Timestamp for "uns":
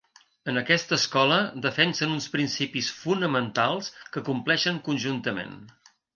2.15-2.27